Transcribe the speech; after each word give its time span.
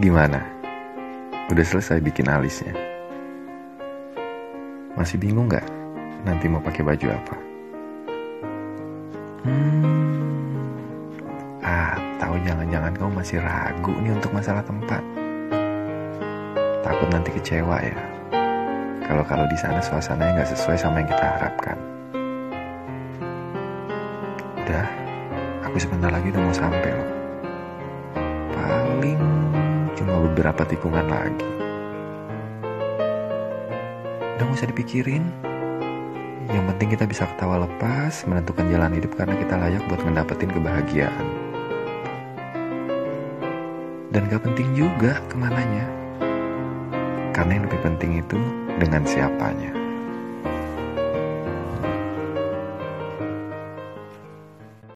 Gimana? 0.00 0.40
Udah 1.52 1.64
selesai 1.68 2.00
bikin 2.00 2.32
alisnya? 2.32 2.72
Masih 4.96 5.20
bingung 5.20 5.52
nggak 5.52 5.64
nanti 6.24 6.48
mau 6.48 6.64
pakai 6.64 6.80
baju 6.80 7.06
apa? 7.12 7.36
Hmm, 9.42 11.10
atau 11.60 12.32
jangan-jangan 12.46 12.94
kamu 12.94 13.10
masih 13.20 13.38
ragu 13.42 13.94
nih 14.00 14.16
untuk 14.16 14.32
masalah 14.32 14.64
tempat? 14.64 15.02
Takut 16.80 17.08
nanti 17.12 17.30
kecewa 17.36 17.76
ya. 17.82 17.98
Kalau 19.04 19.24
kalau 19.28 19.44
di 19.50 19.58
sana 19.60 19.82
suasananya 19.84 20.40
nggak 20.40 20.50
sesuai 20.56 20.78
sama 20.80 21.04
yang 21.04 21.10
kita 21.10 21.26
harapkan. 21.36 21.76
Udah, 24.62 24.86
aku 25.68 25.76
sebentar 25.76 26.08
lagi 26.08 26.32
udah 26.32 26.42
mau 26.42 26.54
sampai 26.56 26.90
loh. 26.96 27.21
Paling 29.02 29.18
cuma 29.98 30.14
beberapa 30.30 30.62
tikungan 30.62 31.10
lagi. 31.10 31.42
Udah 34.38 34.46
gak 34.46 34.54
usah 34.54 34.70
dipikirin. 34.70 35.26
Yang 36.46 36.64
penting 36.70 36.88
kita 36.94 37.10
bisa 37.10 37.26
ketawa 37.26 37.66
lepas, 37.66 38.22
menentukan 38.30 38.62
jalan 38.70 38.94
hidup 38.94 39.18
karena 39.18 39.34
kita 39.42 39.58
layak 39.58 39.82
buat 39.90 40.06
ngedapetin 40.06 40.54
kebahagiaan. 40.54 41.26
Dan 44.14 44.30
gak 44.30 44.46
penting 44.46 44.70
juga 44.70 45.18
ke 45.26 45.34
mananya. 45.34 45.82
Karena 47.34 47.58
yang 47.58 47.66
lebih 47.66 47.82
penting 47.82 48.22
itu 48.22 48.38
dengan 48.78 49.02
siapanya. 49.02 49.81